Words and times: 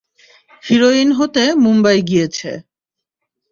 Heroine 0.63 1.09
হতে 1.11 1.43
মুম্বাই 1.63 1.99
গিয়েছে। 2.01 2.51